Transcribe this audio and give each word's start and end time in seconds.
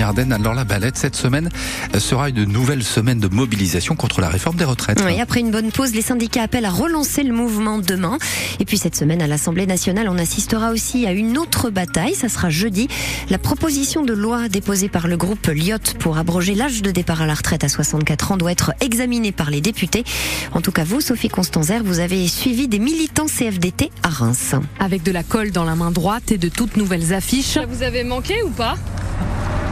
Alors 0.00 0.54
la 0.54 0.64
balette, 0.64 0.96
cette 0.96 1.16
semaine 1.16 1.48
sera 1.98 2.28
une 2.28 2.44
nouvelle 2.44 2.84
semaine 2.84 3.18
de 3.18 3.26
mobilisation 3.26 3.96
contre 3.96 4.20
la 4.20 4.28
réforme 4.28 4.56
des 4.56 4.64
retraites. 4.64 5.02
Oui, 5.04 5.20
après 5.20 5.40
une 5.40 5.50
bonne 5.50 5.72
pause, 5.72 5.92
les 5.92 6.02
syndicats 6.02 6.42
appellent 6.42 6.66
à 6.66 6.70
relancer 6.70 7.24
le 7.24 7.34
mouvement 7.34 7.78
demain. 7.78 8.18
Et 8.60 8.64
puis 8.64 8.78
cette 8.78 8.94
semaine, 8.94 9.20
à 9.22 9.26
l'Assemblée 9.26 9.66
nationale, 9.66 10.08
on 10.08 10.16
assistera 10.16 10.70
aussi 10.70 11.04
à 11.06 11.12
une 11.12 11.36
autre 11.36 11.70
bataille. 11.70 12.14
Ça 12.14 12.28
sera 12.28 12.48
jeudi. 12.48 12.86
La 13.28 13.38
proposition 13.38 14.04
de 14.04 14.12
loi 14.12 14.48
déposée 14.48 14.88
par 14.88 15.08
le 15.08 15.16
groupe 15.16 15.48
Lyot 15.48 15.78
pour 15.98 16.16
abroger 16.16 16.54
l'âge 16.54 16.80
de 16.82 16.92
départ 16.92 17.22
à 17.22 17.26
la 17.26 17.34
retraite 17.34 17.64
à 17.64 17.68
64 17.68 18.32
ans 18.32 18.36
doit 18.36 18.52
être 18.52 18.72
examinée 18.80 19.32
par 19.32 19.50
les 19.50 19.60
députés. 19.60 20.04
En 20.52 20.60
tout 20.60 20.72
cas, 20.72 20.84
vous, 20.84 21.00
Sophie 21.00 21.28
Constanzer, 21.28 21.82
vous 21.82 21.98
avez 21.98 22.28
suivi 22.28 22.68
des 22.68 22.78
militants 22.78 23.26
CFDT 23.26 23.90
à 24.04 24.08
Reims. 24.08 24.54
Avec 24.78 25.02
de 25.02 25.10
la 25.10 25.24
colle 25.24 25.50
dans 25.50 25.64
la 25.64 25.74
main 25.74 25.90
droite 25.90 26.30
et 26.30 26.38
de 26.38 26.48
toutes 26.48 26.76
nouvelles 26.76 27.12
affiches. 27.12 27.54
Ça 27.54 27.66
vous 27.66 27.82
avez 27.82 28.04
manqué 28.04 28.42
ou 28.44 28.50
pas? 28.50 28.76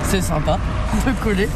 C'est 0.09 0.23
sympa 0.23 0.59
de 1.05 1.25
coller. 1.25 1.49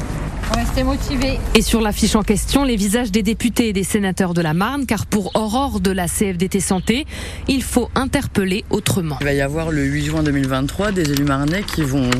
Restez 0.57 0.83
motivés. 0.83 1.39
Et 1.55 1.63
sur 1.63 1.81
l'affiche 1.81 2.17
en 2.17 2.23
question, 2.23 2.65
les 2.65 2.75
visages 2.75 3.13
des 3.13 3.23
députés 3.23 3.69
et 3.69 3.73
des 3.73 3.85
sénateurs 3.85 4.35
de 4.35 4.43
la 4.43 4.55
Marne, 4.55 4.87
car 4.87 5.07
pour 5.07 5.37
Aurore 5.37 5.79
de 5.81 5.93
la 5.93 6.09
CFDT 6.09 6.59
Santé, 6.59 7.07
il 7.47 7.63
faut 7.63 7.89
interpeller 7.95 8.65
autrement. 8.71 9.17
Il 9.21 9.25
va 9.25 9.33
y 9.33 9.41
avoir 9.41 9.71
le 9.71 9.85
8 9.85 10.05
juin 10.05 10.23
2023 10.25 10.91
des 10.91 11.13
élus 11.13 11.25
marnais 11.25 11.63
qui 11.63 11.83
vont 11.83 12.11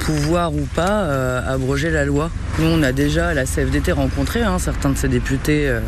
pouvoir 0.00 0.52
ou 0.52 0.66
pas 0.74 1.02
euh, 1.04 1.54
abroger 1.54 1.90
la 1.90 2.04
loi. 2.04 2.30
Nous, 2.58 2.66
on 2.66 2.82
a 2.82 2.90
déjà 2.90 3.32
la 3.32 3.44
CFDT 3.44 3.92
rencontré 3.92 4.42
hein, 4.42 4.58
certains 4.58 4.90
de 4.90 4.96
ces 4.96 5.08
députés 5.08 5.68
euh, 5.68 5.80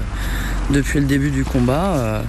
depuis 0.70 1.00
le 1.00 1.06
début 1.06 1.30
du 1.30 1.44
combat. 1.44 1.94
Euh, 1.96 2.22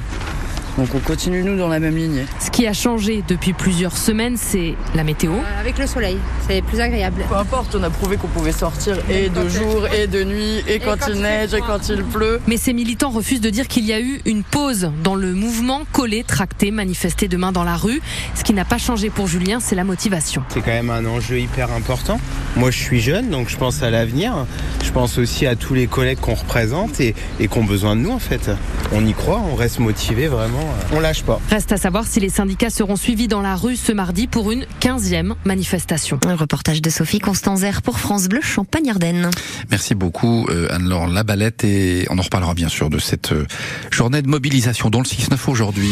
donc 0.81 0.95
on 0.95 0.99
continue 0.99 1.43
nous 1.43 1.55
dans 1.57 1.67
la 1.67 1.79
même 1.79 1.95
lignée. 1.95 2.25
Ce 2.39 2.49
qui 2.49 2.65
a 2.65 2.73
changé 2.73 3.23
depuis 3.27 3.53
plusieurs 3.53 3.95
semaines, 3.95 4.35
c'est 4.35 4.73
la 4.95 5.03
météo. 5.03 5.33
Euh, 5.33 5.59
avec 5.59 5.77
le 5.77 5.85
soleil, 5.85 6.17
c'est 6.47 6.63
plus 6.63 6.79
agréable. 6.79 7.23
Peu 7.29 7.35
importe, 7.35 7.75
on 7.75 7.83
a 7.83 7.91
prouvé 7.91 8.17
qu'on 8.17 8.27
pouvait 8.27 8.51
sortir 8.51 8.97
et 9.07 9.29
de 9.29 9.47
jour 9.47 9.85
et 9.93 10.07
de 10.07 10.23
nuit 10.23 10.63
et, 10.67 10.79
quand, 10.79 10.95
il 11.07 11.21
neige 11.21 11.53
et 11.53 11.59
quand 11.59 11.87
il 11.89 12.03
pleut. 12.03 12.41
Mais 12.47 12.57
ces 12.57 12.73
militants 12.73 13.11
refusent 13.11 13.41
de 13.41 13.51
dire 13.51 13.67
qu'il 13.67 13.85
y 13.85 13.93
a 13.93 14.01
eu 14.01 14.21
une 14.25 14.41
pause 14.41 14.91
dans 15.03 15.13
le 15.13 15.33
mouvement 15.33 15.81
collé, 15.91 16.23
tracté, 16.23 16.71
manifesté 16.71 17.27
demain 17.27 17.51
dans 17.51 17.63
la 17.63 17.75
rue. 17.75 18.01
Ce 18.33 18.43
qui 18.43 18.53
n'a 18.53 18.65
pas 18.65 18.79
changé 18.79 19.11
pour 19.11 19.27
Julien, 19.27 19.59
c'est 19.59 19.75
la 19.75 19.83
motivation. 19.83 20.41
C'est 20.49 20.61
quand 20.61 20.71
même 20.71 20.89
un 20.89 21.05
enjeu 21.05 21.39
hyper 21.39 21.71
important. 21.73 22.19
Moi, 22.55 22.71
je 22.71 22.77
suis 22.77 23.01
jeune, 23.01 23.29
donc 23.29 23.49
je 23.49 23.57
pense 23.57 23.81
à 23.83 23.89
l'avenir. 23.89 24.45
Je 24.83 24.91
pense 24.91 25.17
aussi 25.17 25.45
à 25.45 25.55
tous 25.55 25.73
les 25.73 25.87
collègues 25.87 26.19
qu'on 26.19 26.33
représente 26.33 26.99
et, 26.99 27.15
et 27.39 27.47
qui 27.47 27.57
ont 27.57 27.63
besoin 27.63 27.95
de 27.95 28.01
nous 28.01 28.11
en 28.11 28.19
fait. 28.19 28.51
On 28.91 29.05
y 29.05 29.13
croit, 29.13 29.41
on 29.51 29.55
reste 29.55 29.79
motivé 29.79 30.27
vraiment 30.27 30.61
on 30.91 30.99
lâche 30.99 31.23
pas. 31.23 31.39
Reste 31.49 31.71
à 31.71 31.77
savoir 31.77 32.05
si 32.05 32.19
les 32.19 32.29
syndicats 32.29 32.69
seront 32.69 32.95
suivis 32.95 33.27
dans 33.27 33.41
la 33.41 33.55
rue 33.55 33.75
ce 33.75 33.91
mardi 33.91 34.27
pour 34.27 34.51
une 34.51 34.65
15e 34.81 35.33
manifestation. 35.45 36.19
Un 36.25 36.35
reportage 36.35 36.81
de 36.81 36.89
Sophie 36.89 37.19
Constanzer 37.19 37.81
pour 37.81 37.99
France 37.99 38.27
Bleu 38.27 38.41
Champagne-Ardenne. 38.41 39.29
Merci 39.69 39.95
beaucoup 39.95 40.47
euh, 40.49 40.67
Anne-Laure 40.71 41.07
Labalette 41.07 41.63
et 41.63 42.05
on 42.09 42.17
en 42.17 42.21
reparlera 42.21 42.53
bien 42.53 42.69
sûr 42.69 42.89
de 42.89 42.99
cette 42.99 43.31
euh, 43.31 43.45
journée 43.91 44.21
de 44.21 44.27
mobilisation 44.27 44.89
dont 44.89 44.99
le 44.99 45.05
6-9 45.05 45.49
aujourd'hui. 45.49 45.91